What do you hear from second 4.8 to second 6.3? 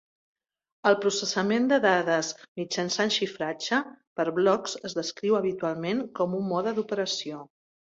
es descriu habitualment